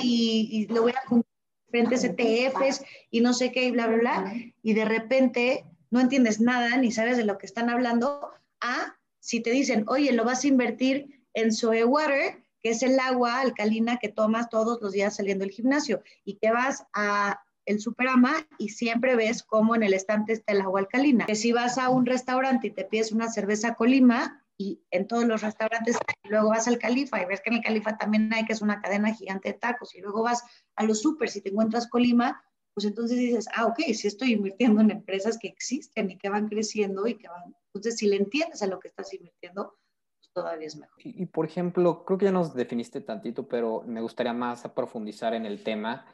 [0.01, 1.33] y, y lo voy a juntar
[1.67, 4.33] diferentes ETFs y no sé qué, y bla, bla, bla.
[4.63, 9.41] Y de repente no entiendes nada, ni sabes de lo que están hablando, a si
[9.41, 13.99] te dicen, oye, lo vas a invertir en Soe Water, que es el agua alcalina
[13.99, 18.71] que tomas todos los días saliendo del gimnasio, y que vas a el Superama y
[18.71, 21.27] siempre ves cómo en el estante está el agua alcalina.
[21.27, 25.25] Que si vas a un restaurante y te pides una cerveza Colima, y en todos
[25.25, 28.45] los restaurantes, y luego vas al Califa y ves que en el Califa también hay,
[28.45, 30.43] que es una cadena gigante de tacos, y luego vas
[30.75, 32.43] a los super, si te encuentras Colima,
[32.75, 36.49] pues entonces dices, ah, ok, sí estoy invirtiendo en empresas que existen y que van
[36.49, 39.79] creciendo y que van, entonces si le entiendes a lo que estás invirtiendo,
[40.19, 40.99] pues todavía es mejor.
[41.05, 45.47] Y, por ejemplo, creo que ya nos definiste tantito, pero me gustaría más profundizar en
[45.47, 46.07] el tema.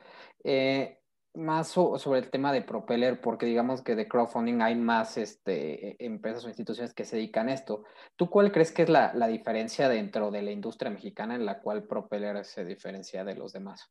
[0.43, 1.01] Eh,
[1.35, 5.97] más sobre el tema de Propeller, porque digamos que de crowdfunding hay más este, e,
[6.07, 7.83] empresas o instituciones que se dedican a esto.
[8.17, 11.61] ¿Tú cuál crees que es la, la, diferencia dentro de la industria mexicana en la
[11.61, 13.91] cual Propeller se diferencia de los demás?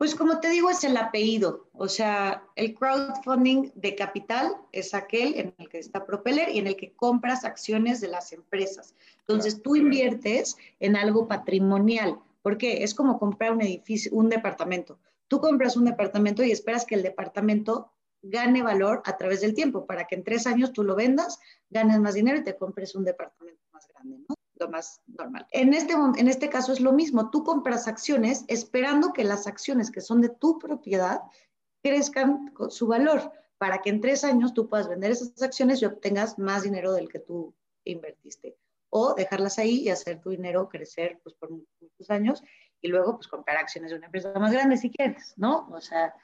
[0.00, 1.68] Pues como te digo, es el apellido.
[1.74, 6.68] O sea, el crowdfunding de capital es aquel en el que está Propeller y en
[6.68, 8.94] el que compras acciones de las empresas.
[9.18, 15.38] Entonces tú inviertes en algo patrimonial, porque es como comprar un edificio, un departamento Tú
[15.38, 20.06] compras un departamento y esperas que el departamento gane valor a través del tiempo, para
[20.06, 23.60] que en tres años tú lo vendas, ganes más dinero y te compres un departamento
[23.70, 24.39] más grande, ¿no?
[24.68, 25.46] Más normal.
[25.50, 29.90] En este, en este caso es lo mismo, tú compras acciones esperando que las acciones
[29.90, 31.22] que son de tu propiedad
[31.82, 35.86] crezcan con su valor, para que en tres años tú puedas vender esas acciones y
[35.86, 38.56] obtengas más dinero del que tú invertiste.
[38.90, 42.42] O dejarlas ahí y hacer tu dinero crecer pues, por muchos años
[42.80, 45.68] y luego pues comprar acciones de una empresa más grande si quieres, ¿no?
[45.70, 46.14] O sea,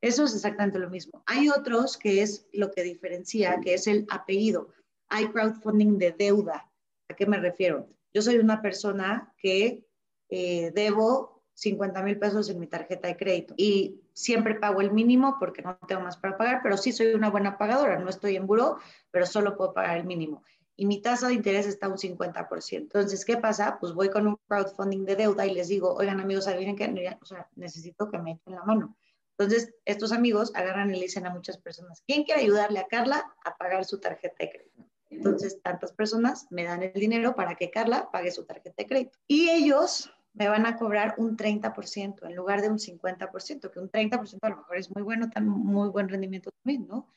[0.00, 1.22] eso es exactamente lo mismo.
[1.26, 4.68] Hay otros que es lo que diferencia, que es el apellido.
[5.08, 6.70] Hay crowdfunding de deuda.
[7.08, 7.88] ¿A qué me refiero?
[8.12, 9.84] Yo soy una persona que
[10.28, 15.36] eh, debo 50 mil pesos en mi tarjeta de crédito y siempre pago el mínimo
[15.38, 17.98] porque no tengo más para pagar, pero sí soy una buena pagadora.
[17.98, 18.78] No estoy en buró,
[19.10, 20.42] pero solo puedo pagar el mínimo
[20.76, 22.76] y mi tasa de interés está un 50%.
[22.76, 23.78] Entonces, ¿qué pasa?
[23.78, 27.36] Pues voy con un crowdfunding de deuda y les digo, oigan amigos, adivinen que o
[27.56, 28.96] necesito que me echen la mano.
[29.36, 33.34] Entonces, estos amigos agarran y le dicen a muchas personas, ¿quién quiere ayudarle a Carla
[33.44, 34.84] a pagar su tarjeta de crédito?
[35.10, 39.18] Entonces, tantas personas me dan el dinero para que Carla pague su tarjeta de crédito.
[39.26, 43.90] Y ellos me van a cobrar un 30% en lugar de un 50%, que un
[43.90, 47.08] 30% a lo mejor es muy bueno, muy buen rendimiento también, ¿no?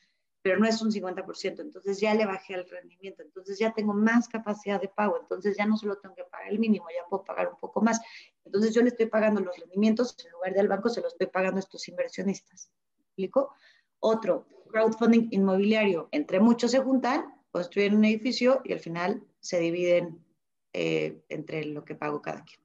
[0.42, 4.28] pero no es un 50%, entonces ya le bajé el rendimiento, entonces ya tengo más
[4.28, 7.48] capacidad de pago, entonces ya no solo tengo que pagar el mínimo, ya puedo pagar
[7.48, 8.00] un poco más.
[8.44, 11.58] Entonces yo le estoy pagando los rendimientos, en lugar del banco se los estoy pagando
[11.58, 12.70] a estos inversionistas.
[12.96, 13.52] ¿Me explico?
[14.00, 16.08] Otro, crowdfunding inmobiliario.
[16.12, 20.24] Entre muchos se juntan, construyen un edificio y al final se dividen
[20.72, 22.60] eh, entre lo que pago cada quien.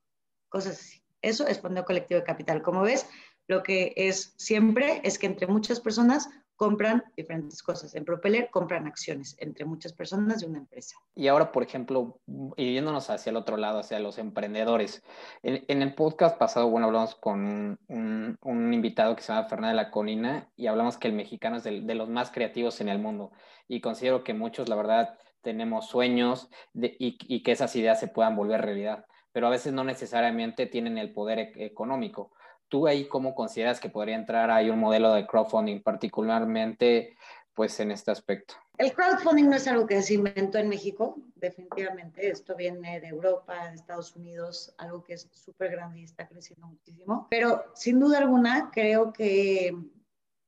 [0.49, 1.01] Cosas así.
[1.23, 2.62] Eso es fondo colectivo de capital.
[2.62, 3.08] Como ves,
[3.47, 7.95] lo que es siempre es que entre muchas personas compran diferentes cosas.
[7.95, 10.97] En Propeller compran acciones entre muchas personas de una empresa.
[11.15, 12.19] Y ahora, por ejemplo,
[12.57, 15.03] yéndonos hacia el otro lado, hacia los emprendedores.
[15.41, 19.91] En, el podcast pasado, bueno, hablamos con un, invitado que se llama Fernanda de la
[19.91, 23.31] Colina y hablamos que el mexicano es de, de, los más creativos en el mundo.
[23.67, 28.61] Y considero que muchos, la verdad, tenemos sueños y que esas ideas se puedan volver
[28.61, 32.31] realidad pero a veces no necesariamente tienen el poder e económico.
[32.73, 37.15] ¿Tú ahí cómo consideras que podría entrar ahí un modelo de crowdfunding, particularmente
[37.53, 38.55] pues en este aspecto?
[38.79, 42.27] El crowdfunding no es algo que se inventó en México, definitivamente.
[42.27, 46.65] Esto viene de Europa, de Estados Unidos, algo que es súper grande y está creciendo
[46.65, 47.27] muchísimo.
[47.29, 49.77] Pero sin duda alguna, creo que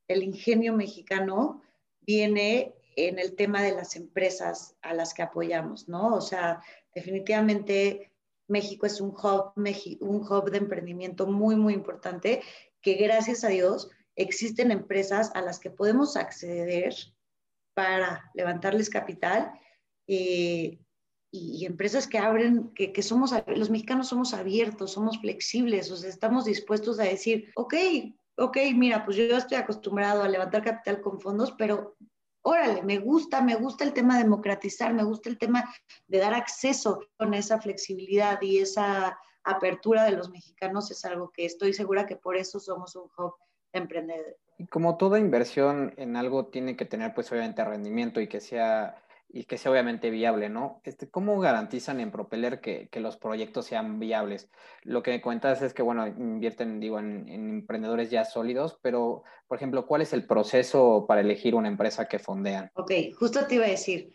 [0.07, 1.61] el ingenio mexicano
[2.01, 6.15] viene en el tema de las empresas a las que apoyamos, ¿no?
[6.15, 6.59] O sea,
[6.95, 8.14] definitivamente
[8.47, 9.53] México es un hub,
[10.01, 12.41] un hub de emprendimiento muy, muy importante
[12.81, 16.93] que gracias a Dios existen empresas a las que podemos acceder
[17.73, 19.51] para levantarles capital
[20.07, 20.79] eh,
[21.31, 26.09] y, empresas que abren, que, que, somos, los mexicanos somos abiertos, somos flexibles, o sea,
[26.09, 27.73] estamos dispuestos a decir, ok,
[28.37, 31.97] ok, mira, pues yo estoy acostumbrado a levantar capital con fondos, pero
[32.45, 35.73] órale, me gusta, me gusta el tema de democratizar, me gusta el tema
[36.07, 41.45] de dar acceso con esa flexibilidad y esa apertura de los mexicanos es algo que
[41.45, 43.33] estoy segura que por eso somos un hub
[43.73, 44.37] de emprendedores.
[44.59, 49.03] Y como toda inversión en algo tiene que tener pues obviamente rendimiento y que sea
[49.29, 50.81] y que sea obviamente viable, ¿no?
[50.83, 54.49] Este, ¿Cómo garantizan en Propeller que, que, los proyectos sean viables?
[54.83, 59.23] Lo que me cuentas es que, bueno, invierten, digo, en, en, emprendedores ya sólidos, pero,
[59.47, 62.71] por ejemplo, ¿cuál es el proceso para elegir una empresa que fondean?
[62.75, 64.13] Ok, justo te iba a decir,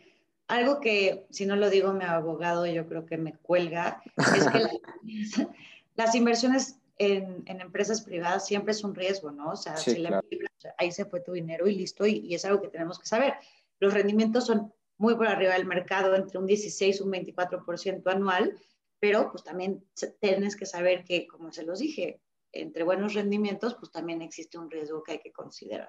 [0.48, 4.58] algo que, si no lo digo mi abogado, yo creo que me cuelga, es que
[4.58, 4.72] las,
[5.96, 9.50] las inversiones en, en, empresas privadas siempre es un riesgo, ¿no?
[9.50, 10.22] O sea, sí, si claro.
[10.30, 13.06] la, ahí se fue tu dinero y listo, y, y es algo que tenemos que
[13.06, 13.34] saber.
[13.78, 18.56] Los rendimientos son muy por arriba del mercado, entre un 16 y un 24% anual,
[19.00, 19.82] pero pues también
[20.20, 22.20] tienes que saber que, como se los dije,
[22.52, 25.88] entre buenos rendimientos, pues también existe un riesgo que hay que considerar.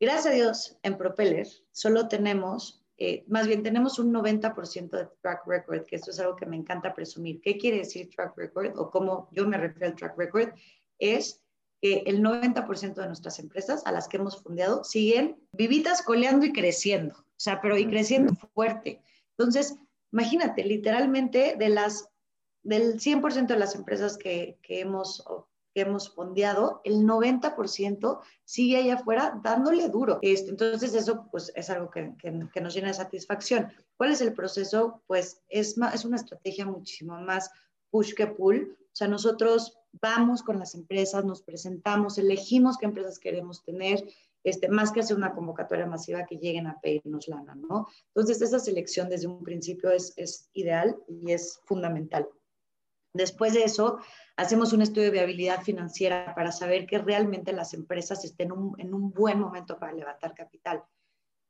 [0.00, 5.46] Gracias a Dios, en Propeller solo tenemos eh, más bien tenemos un 90% de track
[5.46, 7.40] record, que esto es algo que me encanta presumir.
[7.40, 10.50] ¿Qué quiere decir track record o cómo yo me refiero al track record?
[10.98, 11.42] Es
[11.80, 16.52] que el 90% de nuestras empresas a las que hemos fundado siguen vivitas, coleando y
[16.52, 19.02] creciendo, o sea, pero y creciendo fuerte.
[19.38, 19.74] Entonces,
[20.12, 22.06] imagínate, literalmente de las,
[22.62, 25.24] del 100% de las empresas que, que hemos
[25.72, 30.18] que hemos fondeado, el 90% sigue allá afuera dándole duro.
[30.20, 33.72] Este, entonces, eso pues, es algo que, que, nos llena de satisfacción.
[33.96, 35.02] ¿Cuál es el proceso?
[35.06, 37.50] Pues es, es una estrategia muchísimo más
[37.90, 38.76] push que pull.
[38.80, 44.04] O sea, nosotros vamos con las empresas, nos presentamos, elegimos qué empresas queremos tener,
[44.42, 47.86] este, más que hacer una convocatoria masiva que lleguen a pedirnos lana, ¿no?
[48.14, 52.28] Entonces, esa selección desde un principio es, es ideal y es fundamental.
[53.12, 53.98] Después de eso,
[54.36, 59.10] hacemos un estudio de viabilidad financiera para saber que realmente las empresas estén en un
[59.10, 60.84] buen momento para levantar capital.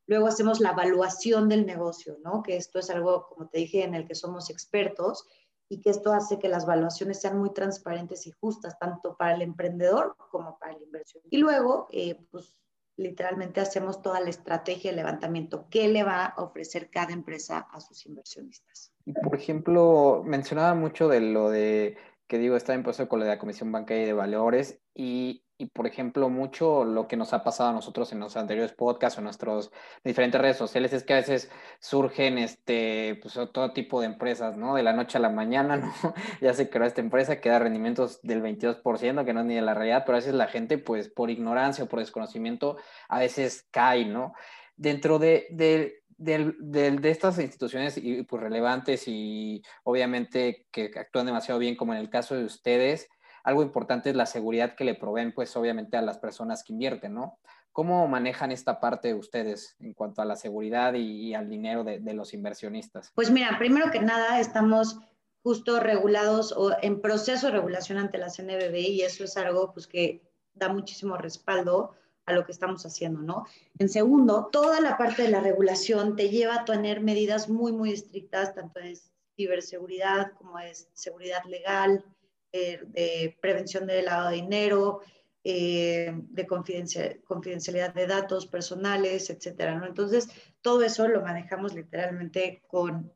[0.07, 2.41] Luego hacemos la evaluación del negocio, ¿no?
[2.41, 5.27] Que esto es algo, como te dije, en el que somos expertos
[5.69, 9.41] y que esto hace que las evaluaciones sean muy transparentes y justas, tanto para el
[9.41, 11.23] emprendedor como para el inversión.
[11.29, 12.60] Y luego, eh, pues
[12.97, 15.67] literalmente hacemos toda la estrategia de levantamiento.
[15.69, 18.93] ¿Qué le va a ofrecer cada empresa a sus inversionistas?
[19.23, 21.97] Por ejemplo, mencionaba mucho de lo de
[22.31, 26.83] que digo, está en con la Comisión Bancaria de Valores y, y, por ejemplo, mucho
[26.83, 29.69] lo que nos ha pasado a nosotros en los anteriores podcasts o en nuestras
[30.03, 34.73] diferentes redes sociales es que a veces surgen este, pues, todo tipo de empresas, ¿no?
[34.73, 36.13] De la noche a la mañana, ¿no?
[36.41, 39.61] ya se creó esta empresa que da rendimientos del 22%, que no es ni de
[39.61, 43.67] la realidad, pero a veces la gente, pues por ignorancia o por desconocimiento, a veces
[43.69, 44.33] cae, ¿no?
[44.77, 51.75] Dentro de, de de estas instituciones y, pues, relevantes y obviamente que actúan demasiado bien,
[51.75, 53.09] como en el caso de ustedes,
[53.43, 57.13] algo importante es la seguridad que le proveen, pues obviamente a las personas que invierten,
[57.13, 57.39] ¿no?
[57.71, 62.13] ¿Cómo manejan esta parte ustedes en cuanto a la seguridad y, al dinero de, de,
[62.13, 63.11] los inversionistas?
[63.15, 64.99] Pues mira, primero que nada, estamos
[65.41, 69.87] justo regulados o en proceso de regulación ante la CNBB y eso es algo pues,
[69.87, 70.21] que
[70.53, 73.45] da muchísimo respaldo a lo que estamos haciendo, ¿no?
[73.79, 77.91] En segundo, toda la parte de la regulación te lleva a tener medidas muy, muy
[77.91, 78.97] estrictas, tanto de
[79.35, 82.05] ciberseguridad como de seguridad legal,
[82.51, 85.01] eh, de prevención del lavado de dinero,
[85.43, 89.87] eh, de confidencialidad de datos personales, etcétera, ¿no?
[89.87, 90.29] Entonces,
[90.61, 93.11] todo eso lo manejamos literalmente con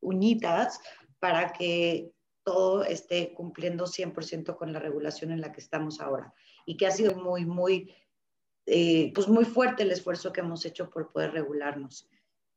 [0.00, 0.80] uñitas
[1.18, 2.12] para que
[2.42, 6.32] todo esté cumpliendo 100% con la regulación en la que estamos ahora
[6.64, 7.94] y que ha sido muy, muy,
[8.66, 12.08] eh, pues muy fuerte el esfuerzo que hemos hecho por poder regularnos.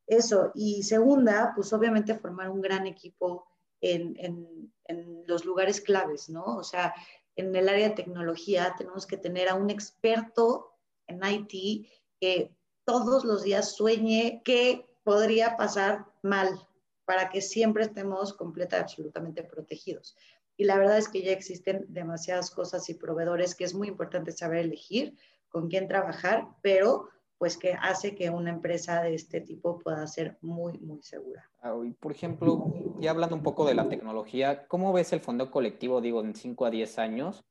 [0.08, 0.52] Eso.
[0.56, 3.46] Y segunda, pues obviamente formar un gran equipo
[3.84, 4.72] en,
[5.26, 6.44] los lugares claves, ¿no?
[6.44, 6.94] O sea,
[7.36, 10.74] en el área de tecnología tenemos que tener a un experto
[11.08, 11.88] en IT
[12.20, 16.50] que todos los días sueñe qué podría pasar mal
[17.06, 20.16] para que siempre estemos completa absolutamente protegidos.
[20.58, 24.32] Y la verdad es que ya existen demasiadas cosas y proveedores que es muy importante
[24.32, 25.18] saber elegir
[25.50, 27.10] con quién trabajar, pero
[27.44, 31.52] pues que hace que una empresa de este tipo pueda ser muy, muy segura.
[31.62, 36.00] Ah, por ejemplo, ya hablando un poco de la tecnología, ¿cómo ves el fondo colectivo,
[36.00, 37.44] digo, en 5 a 10 años?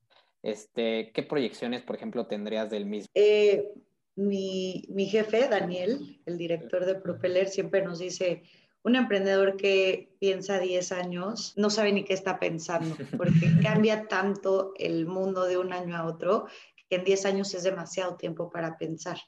[0.42, 3.10] Este, ¿Qué proyecciones, por ejemplo, tendrías del mismo?
[3.14, 3.70] Eh,
[4.16, 8.44] mi, mi jefe, Daniel, el director de Propeller, siempre nos dice,
[8.84, 14.72] un emprendedor que piensa 10 años no sabe ni qué está pensando, porque cambia tanto
[14.78, 16.46] el mundo de un año a otro
[16.88, 19.18] que en 10 años es demasiado tiempo para pensar.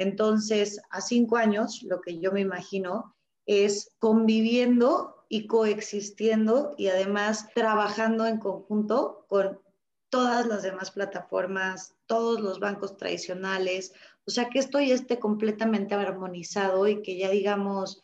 [0.00, 7.48] Entonces, a 5 años, lo que yo me imagino es conviviendo y coexistiendo y además
[7.54, 9.60] trabajando en conjunto con
[10.08, 13.92] todas las demás plataformas, todos los bancos tradicionales,
[14.26, 18.02] o sea, que esto ya esté completamente armonizado y que ya digamos,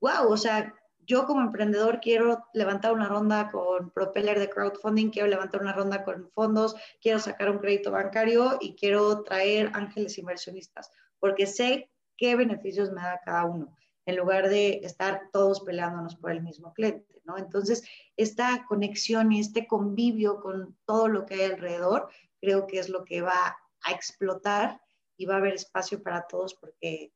[0.00, 5.26] wow, o sea, yo como emprendedor quiero levantar una ronda con Propeller de crowdfunding, quiero
[5.26, 10.88] levantar una ronda con fondos, quiero sacar un crédito bancario y quiero traer ángeles inversionistas,
[11.22, 16.32] porque sé qué beneficios me da cada uno, en lugar de estar todos peleándonos por
[16.32, 17.38] el mismo cliente, ¿no?
[17.38, 17.84] Entonces,
[18.16, 22.08] esta conexión y este convivio con todo lo que hay alrededor,
[22.40, 24.80] creo que es lo que va a explotar
[25.16, 27.12] y va a haber espacio para todos porque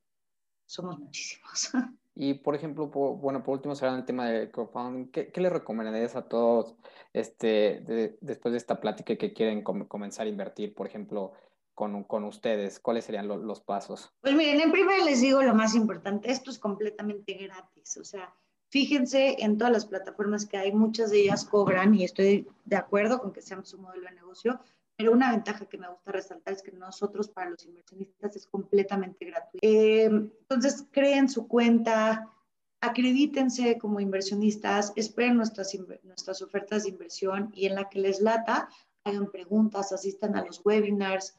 [0.66, 1.71] somos muchísimos.
[2.19, 6.16] Y, por ejemplo, bueno, por último, cerrando el tema de crowdfunding, ¿qué, qué le recomendarías
[6.16, 6.74] a todos
[7.12, 11.35] este, después de esta plática que quieren comenzar a invertir, por ejemplo,
[11.77, 12.81] con, con ustedes?
[12.81, 14.11] ¿Cuáles serían los pasos?
[14.22, 18.35] Pues miren, en primer les digo lo más importante, esto es completamente gratis, o sea,
[18.70, 23.20] fíjense en todas las plataformas que hay, muchas de ellas cobran y estoy de acuerdo
[23.20, 24.59] con que sean su modelo de negocio,
[24.97, 29.27] pero una ventaja que me gusta resaltar es que nosotros para los inversionistas es completamente
[29.27, 29.59] gratuito.
[29.61, 32.33] Eh, entonces, creen su cuenta,
[32.81, 38.70] acredítense como inversionistas, esperen nuestras, nuestras ofertas de inversión y en la que les lata,
[39.05, 41.37] hagan preguntas, asistan a los webinars,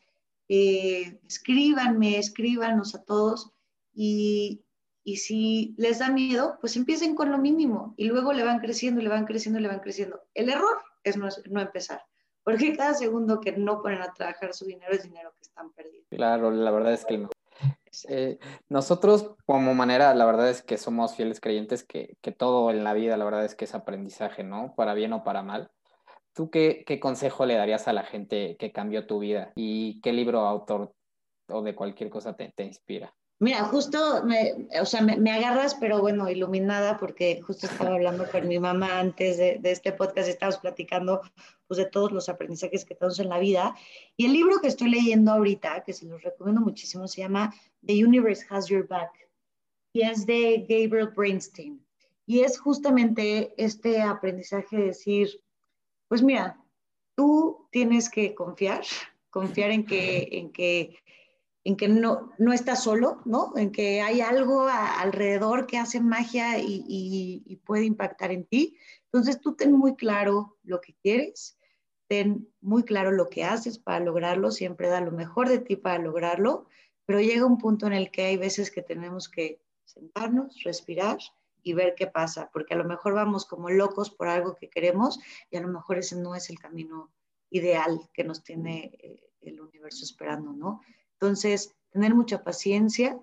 [0.50, 3.52] eh, escríbanme, escríbanos a todos
[3.94, 4.64] y,
[5.04, 9.02] y si les da miedo, pues empiecen con lo mínimo y luego le van creciendo,
[9.02, 10.22] le van creciendo, le van creciendo.
[10.34, 12.02] El error es no, no empezar
[12.48, 16.08] porque cada segundo que no ponen a trabajar su dinero es dinero que están perdiendo.
[16.10, 17.30] Claro, la verdad es que no.
[18.08, 18.40] Eh,
[18.70, 22.94] nosotros como manera, la verdad es que somos fieles creyentes que, que, todo en la
[22.94, 24.76] vida, la verdad es que es aprendizaje, ¿no?
[24.78, 25.72] Para bien o para mal.
[26.38, 29.54] ¿Tú qué, consejo le darías a la gente que cambió tu vida?
[29.56, 30.94] ¿Y qué libro, autor
[31.50, 33.12] o de cualquier cosa te, te inspira?
[33.40, 38.48] Mira, justo, me, o sea, me, agarras, pero bueno, iluminada, porque justo estaba hablando con
[38.48, 41.22] mi mamá antes de, de este podcast, estábamos platicando
[41.66, 43.76] pues, de todos los aprendizajes que tenemos en la vida.
[44.16, 47.52] Y el libro que estoy leyendo ahorita, que se los recomiendo muchísimo, se llama
[47.84, 49.28] The Universe Has Your Back,
[49.92, 51.84] y es de Gabriel Brainstein.
[52.28, 55.42] Y es justamente este aprendizaje de decir,
[56.08, 56.64] pues mira,
[57.16, 58.84] tú tienes que confiar,
[59.30, 60.98] confiar en que, en que
[61.68, 63.52] en que no, no estás solo, ¿no?
[63.58, 68.78] En que hay algo alrededor que hace magia y, puede impactar en ti.
[69.12, 71.60] Entonces tú ten muy claro lo que quieres,
[72.08, 76.02] ten muy claro lo que haces para lograrlo, siempre da lo mejor de ti para
[76.02, 76.68] lograrlo,
[77.06, 81.18] pero llega un punto en el que hay veces que tenemos que sentarnos, respirar
[81.68, 85.20] y ver qué pasa, porque a lo mejor vamos como locos por algo que queremos
[85.50, 87.12] y a lo mejor ese no es el camino
[87.50, 90.82] ideal que nos tiene eh, el universo esperando, ¿no?
[91.14, 93.20] Entonces, tener mucha paciencia,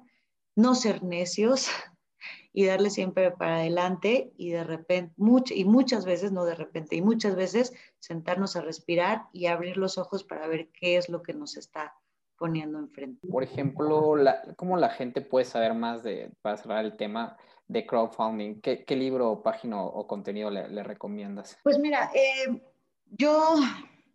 [0.57, 1.69] no ser necios
[2.53, 5.15] y darle siempre para adelante y de repente,
[5.55, 9.97] y muchas veces, no de repente, y muchas veces sentarnos a respirar y abrir los
[9.97, 11.94] ojos para ver qué es lo que nos está
[12.39, 13.26] poniendo enfrente.
[13.28, 14.16] Por ejemplo,
[14.57, 17.37] ¿cómo la gente puede saber más de, para cerrar el tema
[17.68, 18.61] de crowdfunding?
[18.61, 21.59] ¿Qué, libro, o página o contenido le, recomiendas?
[21.62, 22.61] Pues mira, eh,
[23.11, 23.57] yo,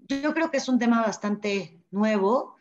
[0.07, 2.55] yo creo que es un tema bastante nuevo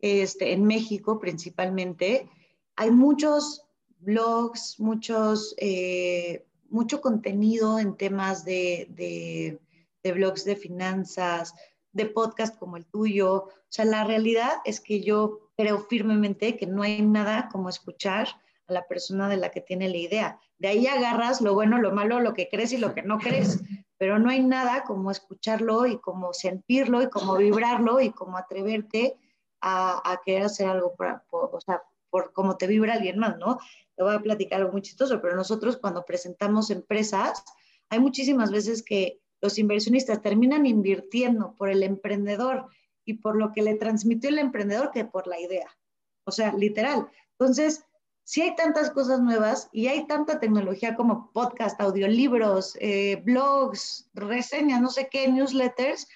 [0.00, 2.28] este, en México principalmente,
[2.76, 3.64] hay muchos
[4.00, 9.58] blogs, muchos, eh, mucho contenido en temas de, de,
[10.02, 11.54] de, blogs de finanzas,
[11.96, 13.34] de podcast como el tuyo.
[13.34, 18.28] O sea, la realidad es que yo creo firmemente que no hay nada como escuchar
[18.68, 20.40] a la persona de la que tiene la idea.
[20.58, 23.62] De ahí agarras lo bueno, lo malo, lo que crees y lo que no crees,
[23.98, 29.16] pero no hay nada como escucharlo y como sentirlo y como vibrarlo y como atreverte
[29.62, 33.58] a, querer hacer algo, por, o sea, por cómo te vibra alguien más, ¿no?
[33.96, 37.42] Te voy a platicar algo muy chistoso, pero nosotros cuando presentamos empresas,
[37.88, 42.66] hay muchísimas veces que los inversionistas terminan invirtiendo por el emprendedor
[43.04, 45.68] y por lo que le transmitió el emprendedor que por la idea.
[46.24, 47.08] O sea, literal.
[47.38, 47.84] Entonces,
[48.24, 54.80] si hay tantas cosas nuevas y hay tanta tecnología como podcast, audiolibros, eh, blogs, reseñas,
[54.80, 56.08] no sé qué, newsletters,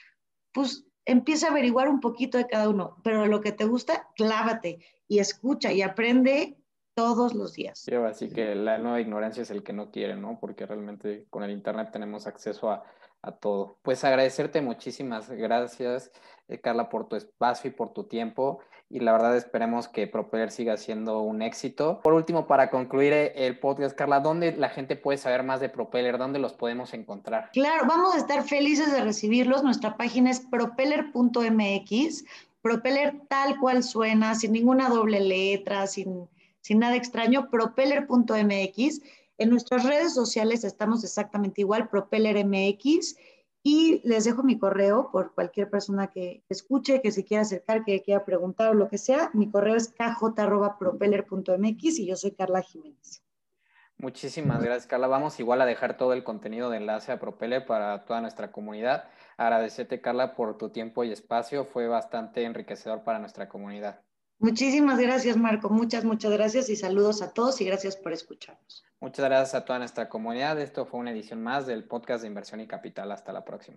[0.53, 4.81] pues empieza a averiguar un poquito de cada uno, pero lo que te gusta, clávate
[5.07, 6.60] y escucha y aprende
[7.01, 7.79] todos los días.
[7.79, 10.39] Sí, así que la nueva ignorancia es el que no quiere, ¿no?
[10.39, 12.85] Porque realmente con el Internet tenemos acceso a,
[13.23, 13.79] a todo.
[13.83, 16.13] Pues agradecerte muchísimas gracias,
[16.49, 20.51] eh, Carla, por tu espacio y por tu tiempo y la verdad esperemos que Propeller
[20.51, 22.01] siga siendo un éxito.
[22.03, 25.69] Por último, para concluir eh, el podcast, Carla, ¿dónde la gente puede saber más de
[25.69, 26.19] Propeller?
[26.19, 27.51] ¿Dónde los podemos encontrar?
[27.53, 29.63] Claro, vamos a estar felices de recibirlos.
[29.63, 32.25] Nuestra página es propeller.mx,
[32.63, 36.29] Propeller tal cual suena, sin ninguna doble letra, sin,
[36.61, 39.01] sin nada extraño, propeller.mx.
[39.39, 43.17] En nuestras redes sociales estamos exactamente igual, propellermx
[43.63, 48.01] y les dejo mi correo por cualquier persona que escuche, que se quiera acercar, que
[48.03, 49.31] quiera preguntar o lo que sea.
[49.35, 53.23] Mi correo es kj.propeller.mx y yo soy Carla Jiménez.
[53.99, 55.09] Muchísimas gracias, Carla.
[55.09, 59.11] Vamos igual a dejar todo el contenido de enlace a Propeller para toda nuestra comunidad.
[59.37, 61.67] Agradecerte, Carla, por tu tiempo y espacio.
[61.67, 64.01] Fue bastante enriquecedor para nuestra comunidad.
[64.41, 65.68] Muchísimas gracias, Marco.
[65.68, 68.84] Muchas, muchas gracias y saludos a todos y gracias por escucharnos.
[68.99, 70.59] Muchas gracias a toda nuestra comunidad.
[70.59, 73.12] Esto fue una edición más del podcast de Inversión y Capital.
[73.12, 73.68] Hasta la próxima.